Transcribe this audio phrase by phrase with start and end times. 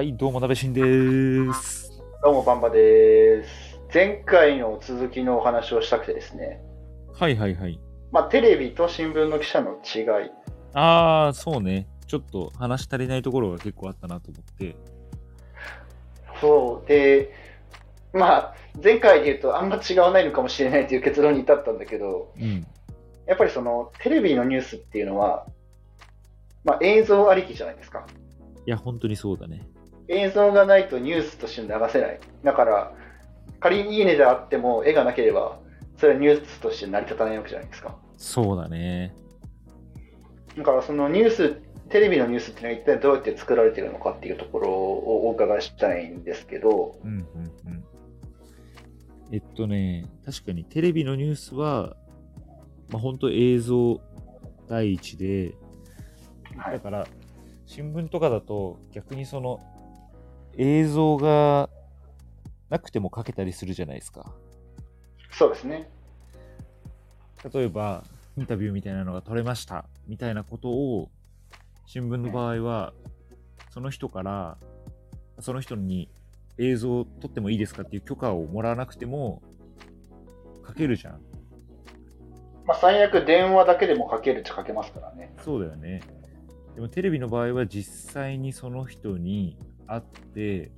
[0.00, 0.80] はい、どうも、なべしんで
[1.52, 2.02] す。
[2.22, 3.78] どうも、バンバです。
[3.92, 6.62] 前回の続きのお話をしたくてですね、
[7.12, 7.78] はいはいはい。
[8.10, 10.30] まあ、テレビと新聞の記者の違い、
[10.72, 11.86] あー、そうね。
[12.06, 14.74] ちょっと話し足りないところが結構あったなと思って。
[16.40, 17.34] そう、で、
[18.14, 22.66] まあ、前回で言うとあんま違わないのかもしれないという結論に至ったんだけど、うん。
[23.26, 25.44] やっぱりその、テレビのニュースっていうのは、
[26.64, 28.06] まあ、映像ありきじゃないですか。
[28.64, 29.68] いや、本当にそうだね。
[30.10, 32.20] 映像がないとニュースとして流せない。
[32.42, 32.92] だから、
[33.60, 35.60] 仮にいいねであっても絵がなければ、
[35.96, 37.96] それはニュースとして成り立たないわけじゃないですか。
[38.16, 39.14] そうだね。
[40.56, 47.18] だからそのニュース、テレビのニュースっていうのは一体どうやって作られているのかっていうところをお伺いしたいんですけど、うんうんう
[47.70, 47.84] ん。
[49.32, 51.96] えっとね、確かにテレビのニュースは、
[52.88, 54.00] まあ、本当映像
[54.68, 55.54] 第一で、
[56.56, 57.06] はい、だから、
[57.66, 59.60] 新聞とかだと逆にその
[60.62, 61.70] 映像が
[62.68, 64.34] なくても書けたりするじゃないですか。
[65.30, 65.88] そうですね。
[67.54, 68.04] 例えば、
[68.36, 71.10] インタビューみたいなのが取れましたみたいなことを、
[71.86, 72.92] 新聞の場合は、
[73.70, 74.58] その人から、
[75.38, 76.10] その人に
[76.58, 79.40] 映像を撮ってもいいですかっていう許可をもらわなくても、
[80.66, 81.20] 書けるじゃん。
[82.66, 85.34] まあ、最悪電話だけでも書けるっちゃ書けますからね。
[85.42, 86.02] そうだよね。
[86.74, 89.56] でもテレビの場合は実際にその人に
[89.90, 90.02] 会っ
[90.34, 90.70] て、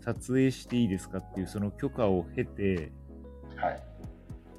[0.00, 2.92] 撮影していいですかっていうその許可を経て、
[3.56, 3.82] はい。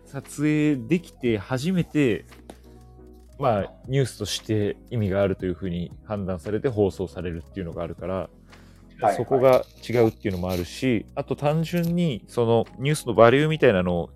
[0.05, 2.25] 撮影できて初めて、
[3.37, 8.13] まあ、ニュースとして意味があるというふうに判断されて放送されるっていうのがあるから、
[9.01, 14.09] はいそこが違うっていうのもあるし、あと単純にそのニュースのバリューみたいなのを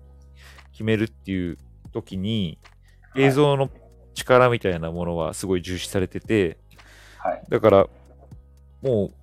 [0.72, 1.56] 決めるっていう
[1.90, 2.58] 時に、
[3.16, 3.70] 映像の
[4.12, 6.58] 力みたいなものはすごい重視されてて、
[7.16, 7.42] はい。
[7.48, 7.86] だから、
[8.82, 9.14] もう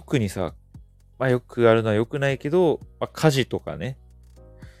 [0.00, 0.54] 特にさ、
[1.18, 3.98] まあよくあるのはよくないけど、まあ、火事とかね、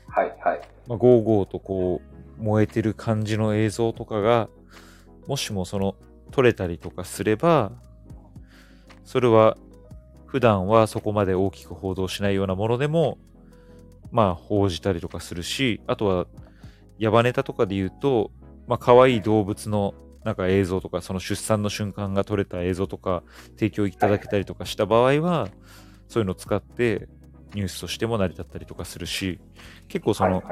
[0.08, 0.34] はい。
[0.42, 0.60] はい。
[0.88, 2.00] まあ、ゴーゴーとこ
[2.38, 4.48] う燃えてる感じの映像とかが
[5.26, 5.94] もしもその
[6.30, 7.70] 撮れたりとかすれば
[9.04, 9.58] それは
[10.26, 13.18] 普段はそこまで大きく報道しないようなものでも
[14.10, 16.26] まあ報じたりとかするしあとは
[16.98, 18.32] ヤバネタとかで言うと
[18.66, 19.94] まあ可愛い動物の
[20.24, 23.22] なんか映像とかその出産の瞬間が撮れた映像とか
[23.56, 25.48] 提供いただけたりとかした場合は
[26.08, 27.08] そういうのを使って
[27.54, 29.40] ニュースとしても成り立ったりとかするし
[29.88, 30.42] 結構その。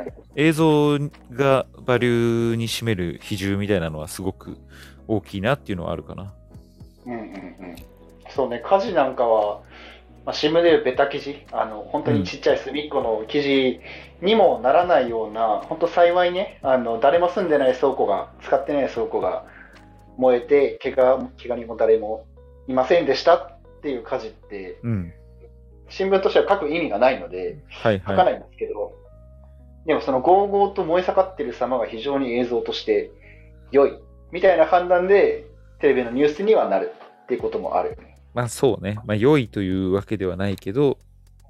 [0.41, 0.99] 映像
[1.33, 4.57] がバリューに占める比重みたいなのはすごく
[5.09, 6.33] 大きいなっていうのはあるかな。
[7.07, 7.77] うんうんうん。
[8.31, 9.63] そうね、火事なんかは、
[10.25, 13.81] まあ、新聞でいうベタ記事、あの、本当にちっちゃい隅っこの記事
[14.23, 19.45] にもならないような、本当幸いね、あの、誰も住んでない倉庫が、使ってない倉庫が
[20.19, 22.27] 燃えて、怪我、怪我人も誰も
[22.67, 25.13] いませんでしたっていう火事って、うん。
[25.89, 28.13] 新聞としては書く意味がないので、はいは。
[28.13, 28.93] 書かないいんですけど、
[29.87, 33.11] でもそのゴーゴーと燃え盛ってる様が非常に映像として
[33.71, 33.99] 良い、
[34.33, 35.47] みたいな判断で、
[35.81, 36.93] テレビのニュースにはなる
[37.25, 37.97] っていうこともある。
[38.35, 38.99] まあそうね。
[39.07, 40.99] まあ良いというわけではないけど、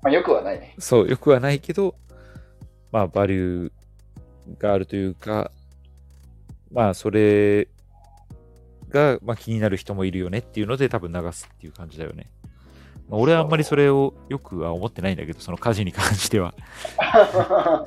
[0.02, 0.74] まあ、よくはないね。
[0.78, 1.94] そう、よくはないけど、
[2.92, 5.50] まあバリューがあるというか、
[6.70, 7.68] まあそれ
[8.88, 12.30] が、まあ、気になる人もいるよねっていうので多分流すっていう感じだよね。
[13.08, 16.54] まあ、俺はあんまりそれをよくは思ってないんだけど、その火事に関しては。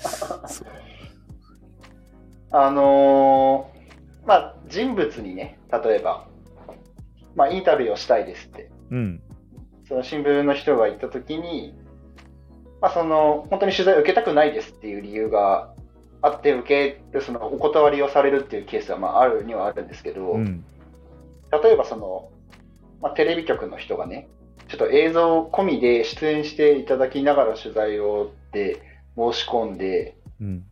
[2.53, 3.81] あのー
[4.25, 6.27] まあ、人物にね、例えば、
[7.35, 9.21] まあ、インタビューをしたいですって、うん。
[9.87, 11.75] その新聞の人が言ったときに、
[12.81, 15.73] まあ、その、本当に取材を受けたくないですっていう理由が
[16.21, 20.63] あって、受ける、その、お断りをされるっていうケースは、まあ、あるにはあるんですけど、うん。
[21.51, 22.29] 例えばその、
[23.01, 24.27] まあ、テレビ局の人がね、
[24.67, 28.81] ちょっと映像込みで出演していただきながら取材をって
[29.17, 30.65] 申し込んで、うん。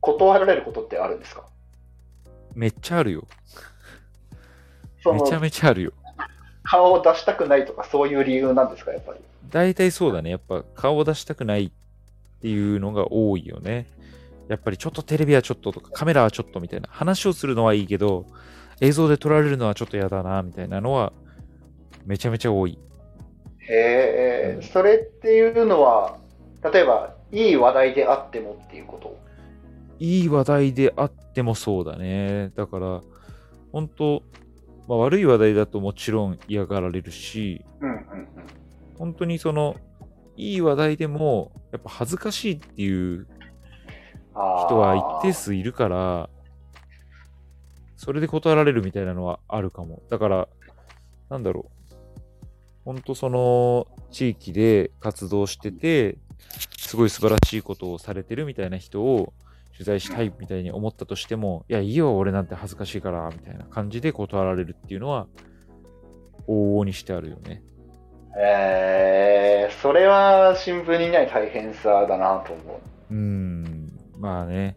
[0.00, 1.44] 断られることってあるんですか？
[2.54, 3.26] めっちゃあるよ。
[5.04, 5.92] めちゃめちゃあるよ。
[6.62, 9.20] 顔を出したくないとかそういう理由なんですか、やっぱり？
[9.50, 10.30] 大体そうだね。
[10.30, 11.70] やっぱ顔を出したくないっ
[12.42, 13.86] ていうのが多いよね。
[14.48, 18.26] やっぱりちょっとテレビはちょっととかカメラはちょっとみたいな話をするのはいいけど
[18.80, 21.12] 映像で撮られるのはちょっと嫌だなみたいなのは
[22.06, 22.78] めちゃめちゃ多い。
[23.60, 26.16] へえ、それっていうのは、
[26.72, 29.18] 例えば、いい話題であってもっていうこと？
[29.98, 32.50] いい話題であってもそうだね。
[32.56, 33.02] だから
[33.72, 34.22] 本当、
[34.86, 38.28] まあ、悪い話題だともちろん嫌がられるしうんうんうん。
[38.96, 39.76] 本当にその
[40.36, 43.26] いい話題でもやっぱ恥ずかしいっていう
[44.32, 46.30] 人は一定数いるから、
[47.98, 50.02] それで断られるみたいなのはあるかも。
[50.08, 50.48] だから、
[51.28, 51.94] なんだろう。
[52.84, 56.16] 本当その地域で活動してて、
[56.78, 59.34] すごい素晴らしいことをされてるみたいな人を
[59.72, 65.26] 取材したいみたいに思ったとしても、いや、いいよ、俺なんて恥ずかしいから、みたいな感じで断られるっていうのは、
[66.46, 67.62] 往々にしてあるよね。
[68.40, 72.80] えー、それは新聞にない大変さだなと思
[73.10, 73.14] う。
[73.14, 74.76] うーん、まあね。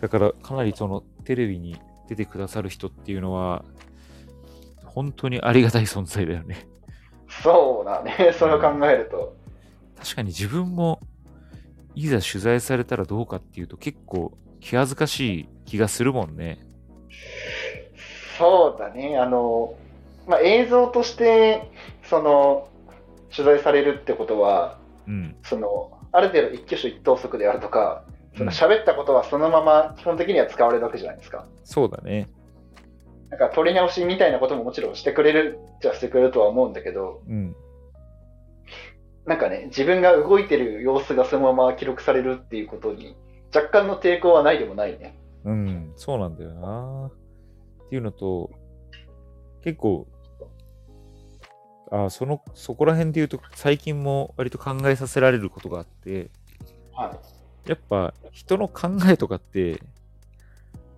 [0.00, 3.64] だから、かなりそのテレビに出てくださる人っていうのは、
[4.84, 6.66] 本当にありがたい存在だよね。
[7.28, 9.36] そうだね、 それを考えると。
[9.98, 11.00] 確かに自分も、
[11.94, 16.58] いざ取材されたらどうかっていうと結構気恥ずかしい気がするもんね。
[18.38, 19.74] そうだね、あの、
[20.26, 21.70] まあ、映像として、
[22.04, 22.68] その、
[23.34, 25.36] 取材されるってことは、うん。
[25.42, 28.04] その、ある程度一挙手一投足であるとか、
[28.36, 31.46] そのうん喋ったことはそのまま基本的には使われるわけじゃないですか。
[31.64, 32.28] そうだね。
[33.30, 37.56] なんか取り直しみたいなことももちろんしてくれるじゃしてくれるとは思うんだけど、うん。
[39.24, 43.16] なんかね、自分が動いてる様子がそのまま記録されるっていうことに、
[43.54, 45.16] 若干の抵抗はないでもないね。
[45.44, 47.10] うん、そうなんだよな。
[47.86, 48.50] っていうのと、
[49.62, 50.06] 結構、
[51.90, 56.30] あその、そこら辺で言うと、最近も割と考えさせられることがあって、
[56.92, 57.41] はい。
[57.66, 59.82] やっぱ人の考えとかって、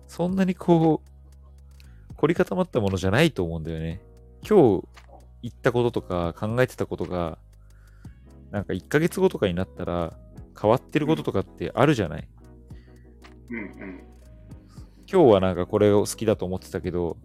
[0.07, 4.01] そんなにこう、凝り固まったものじゃないと思うんだよね。
[4.47, 4.87] 今日
[5.41, 7.37] 言ったこととか考えてたことが、
[8.51, 10.13] なんか1ヶ月後とかになったら
[10.59, 12.27] 変わってることとかってあるじゃない？
[13.49, 14.03] うんうん。
[15.11, 17.17] 今日はなんかこれを好きだと思ってたけど、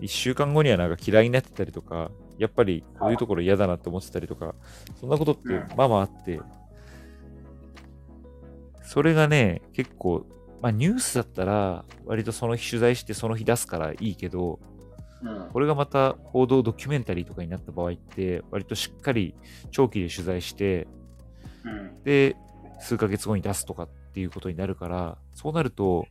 [0.00, 4.54] 1週間後にはなんか嫌いになってたりとか、やっぱりこういうところ嫌だなって思ってたりとか、
[5.00, 6.40] そんなことってうんまあまああって、
[8.86, 10.24] それがね、結構、
[10.62, 14.58] まあニュースだったら割とその日取材してその日出すからいいけど、
[15.22, 15.48] うん。
[15.52, 19.34] これがまた報道ドキュメンタリーとかになった場合って、割としっかり
[19.70, 20.86] 長期で取材して、
[21.64, 22.02] うん。
[22.04, 22.36] で、
[22.80, 26.06] 数ヶ月後に出すとかっていうことになるから、そうなると、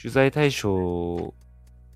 [0.00, 1.34] 取材対象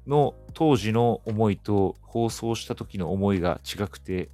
[0.06, 4.28] の当時の思いと放送した時の思いが違くて、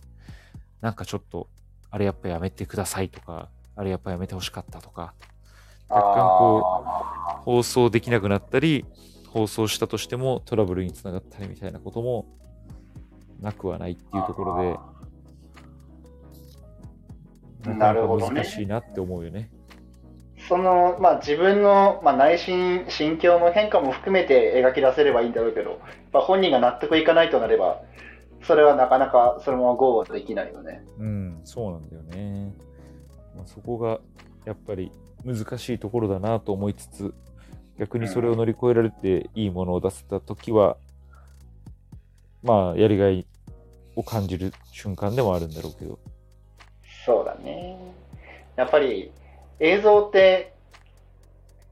[0.80, 1.48] なんかちょっと、
[1.90, 5.14] あれやっぱやめてくださいとか、あれやっぱやめてほしかったとか、
[5.88, 8.84] 若干こあ放送できなくなったり、
[9.28, 12.26] 放送したとしてもトラブルにつながったりみたいなことも
[13.40, 14.80] なくはないっていうところ
[17.64, 19.50] で、なるほどねかなか難しいなって思うよね。
[19.54, 25.78] ーその、まあ、自分の、まあ、内心、心境の変化も含めて描き出せればいいんだろうけど、やっ
[26.12, 27.82] ぱ本人が納得いかないとなれば、
[28.42, 30.82] それはなかなかそのまま GO はできないよね。
[30.98, 32.54] うん、そうなんだよね。
[33.36, 34.00] まあ、そこが
[34.44, 34.90] やっぱり
[35.24, 37.14] 難しいところだなと思いつつ、
[37.78, 40.76] 逆にそれを乗り越えられていいものを出せたときは、
[42.42, 43.26] まあ、やりがい
[43.96, 45.98] を感じる瞬間でもあるんだろうけど。
[47.04, 47.78] そうだね。
[48.56, 49.10] やっぱり
[49.60, 50.54] 映像って、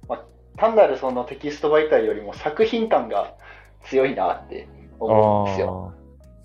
[0.09, 0.25] まあ、
[0.57, 3.35] 単なるそのテキスト媒体よりも作品感が
[3.85, 4.69] 強いなって
[4.99, 5.93] 思うんですよ。
[5.93, 5.97] ね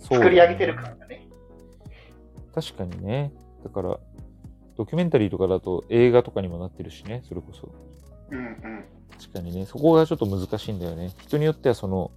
[0.01, 1.27] 作り上げてる感がね。
[2.53, 3.31] 確かにね。
[3.63, 3.99] だから、
[4.77, 7.69] ドキュメンタリーとかだと映画とかにもなってるしね、それこそ。
[8.31, 8.85] うんうん。
[9.19, 11.13] 確かにね、そこがちょっと難しいんだよね。
[11.19, 12.11] 人によってはその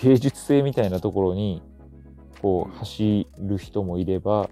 [0.00, 1.62] 芸術性みたいなところに
[2.40, 4.48] こう走る人もいれば、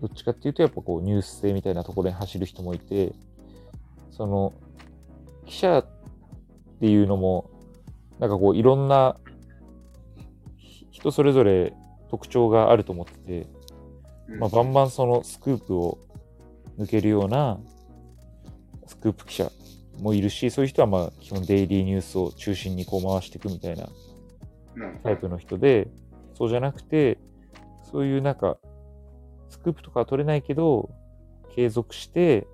[0.00, 3.12] どっちかっていうとやっぱこうニュース性みたいなところに走る人もいて、
[4.10, 4.52] その
[5.46, 5.86] 記者っ
[6.80, 7.50] ていうのも
[8.18, 9.16] なんかこういろんな
[10.56, 11.74] ひ人それぞれ
[12.10, 13.59] 特徴があると思ってて、うん
[14.38, 15.98] まあ、バンバンそのスクープを
[16.78, 17.58] 抜けるような
[18.86, 19.50] スクープ記者
[20.00, 23.88] もいるし、そういう人はまあ基本デイリーニュースを中心にこう回していくみたいな
[24.76, 25.88] うんタイプの人で、
[26.34, 27.18] そうじゃなくて、
[27.90, 28.56] そういうなんか、
[29.48, 30.90] スクープとかは取れないけど、
[31.54, 32.46] 継続して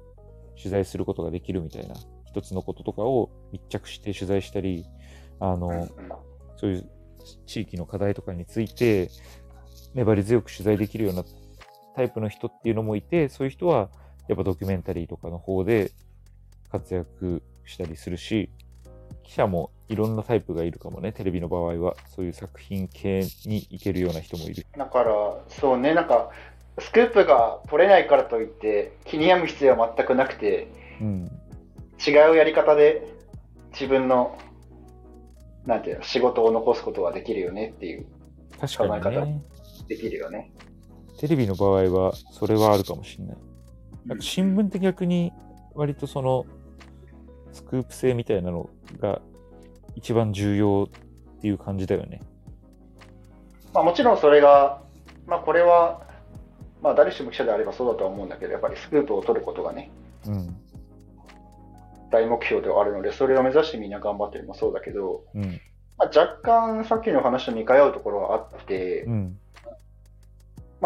[0.56, 1.95] 取材することができるみたいな、
[2.26, 4.85] 一つのこととかを密着して取材したり、
[5.40, 5.90] あの、うん
[6.59, 6.90] そういう
[7.45, 9.11] 地域の課題とかについて、
[9.95, 11.23] 粘り強く取材できるような
[11.96, 13.88] タイプの人っていうのもいて、そういう人は
[14.28, 15.92] やっぱドキュメンタリーとかの方で
[16.70, 18.50] 活躍したりするし、
[19.22, 21.96] 記者もいろんなタイプがいるかもね、テレビの場合は。
[22.14, 24.66] そういう作品系に行けるような人もいる。
[24.76, 26.30] だから、そうね、なんか、
[26.78, 30.68] スクープが取れないからといって、気に病む必要は全くなくて、
[31.00, 31.30] うん。
[32.06, 33.06] 違うやり方で
[33.72, 34.36] 自分の、
[35.64, 38.06] なんていうの、仕事を残すことができるよねっていう、
[38.60, 39.42] 確かに考え方ね。
[39.88, 40.52] できるよね。
[41.18, 43.37] テレビの場合は、それはあるかもしれない。
[44.06, 45.32] なんか新聞って逆に、
[45.75, 46.44] 割とその、
[47.52, 48.68] スクープ性みたいなの
[49.00, 49.23] が
[49.94, 50.88] 一番重要
[51.37, 52.20] っていう感じだよね。
[53.73, 54.82] まあ、もちろんそれが、
[55.26, 56.02] まあ、これは、
[56.82, 59.90] まあ、誰しも記者であればそうだとは思うんだけど、やっぱりスクープを取ることがね、
[60.26, 60.56] うん。
[62.11, 65.61] 大目標ではあるので、それを目指してみんな頑張ってるのもそうだけど、うん。
[65.99, 69.38] まあ、若干さっきの話と似通うところはあって、うん。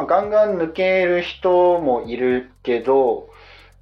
[0.01, 3.29] まあ、ガンガン抜ける人もいるけど、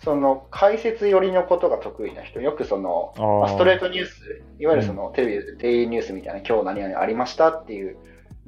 [0.02, 7.96] その解説寄りのことが得意な人、よくその、まあ、ストレートニュース、いわゆるそのテレビでデイリーニュースみたいな、今日何々ありましたっていう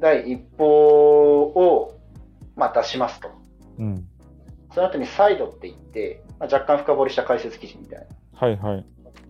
[0.00, 2.00] 第一報を、
[2.56, 3.30] まあ、出しますと。
[3.78, 4.04] うん。
[4.74, 8.06] その後にサイドって言って、まあ、若干深掘りした解説記事みたいな。
[8.32, 8.86] はいはい。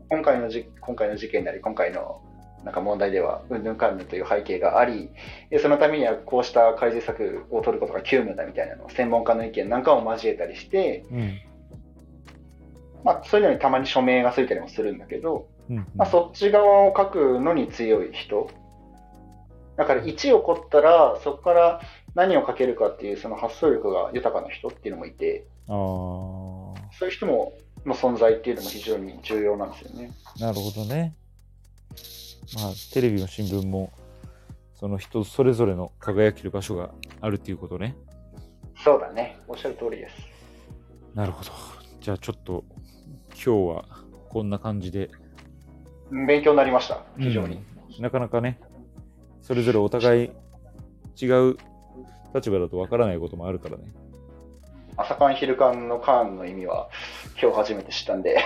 [0.09, 2.23] 今回のじ今回の事件なり、今回の
[2.65, 5.11] なんか問題では、うんぬんかんぬんという背景があり、
[5.51, 11.39] でそのためにはこうした改善策を取ることが急務だみたいなのを専門家の意見なんかを交えたりして、うん。
[13.03, 15.77] まあ、そういうのにたまに署名がついたりもするんだけど、うん。
[15.97, 18.51] まあ、そっち側を書くのに強い人。
[19.77, 21.81] だから1起こったら、そこから
[22.15, 27.55] 何を書けるかっていうその発想力が豊かな人っていうのもいて、あそういう人も
[27.87, 30.13] の存在っていうのも非常に重要なんですよね。
[30.25, 31.15] あ、なるほどね。
[32.57, 33.93] まあ、テレビも新聞も、
[34.75, 36.91] その人それぞれの輝ける場所が
[37.21, 37.97] あるっていうことね。
[38.83, 39.39] そうだね。
[39.47, 40.17] おっしゃる通りです。
[41.15, 41.51] なるほど。
[42.01, 42.65] じゃあちょっと、
[43.31, 43.85] 今日は
[44.29, 45.11] こんな感じで、
[46.11, 47.05] 勉強になりました。
[47.19, 47.57] 非常に。
[47.57, 48.59] うんなかなかね、
[49.43, 50.31] それぞれお互い
[51.21, 51.57] 違う
[52.35, 53.85] 立場だとわからないこともあるからね。
[54.97, 56.89] 朝刊昼刊の刊の意味は
[57.41, 58.39] 今日初めて知ったんで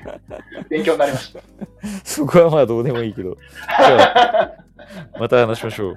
[0.68, 1.40] 勉強になりました。
[2.04, 3.34] そこはまあどうでもいいけど。
[3.34, 4.52] じゃあ、
[5.18, 5.96] また話しましょう。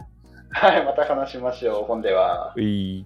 [0.51, 1.83] はい、また話しましょう。
[1.85, 2.53] 本では。
[2.55, 3.05] うい